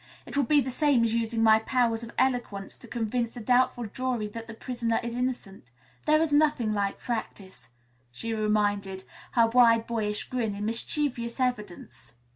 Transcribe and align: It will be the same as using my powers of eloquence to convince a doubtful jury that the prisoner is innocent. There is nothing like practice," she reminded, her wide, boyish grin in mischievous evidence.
It 0.25 0.35
will 0.35 0.45
be 0.45 0.61
the 0.61 0.71
same 0.71 1.03
as 1.03 1.13
using 1.13 1.43
my 1.43 1.59
powers 1.59 2.01
of 2.01 2.09
eloquence 2.17 2.75
to 2.79 2.87
convince 2.87 3.37
a 3.37 3.39
doubtful 3.39 3.85
jury 3.85 4.27
that 4.29 4.47
the 4.47 4.55
prisoner 4.55 4.99
is 5.03 5.15
innocent. 5.15 5.69
There 6.07 6.19
is 6.19 6.33
nothing 6.33 6.73
like 6.73 6.97
practice," 6.97 7.69
she 8.11 8.33
reminded, 8.33 9.03
her 9.33 9.45
wide, 9.45 9.85
boyish 9.85 10.23
grin 10.23 10.55
in 10.55 10.65
mischievous 10.65 11.39
evidence. 11.39 12.13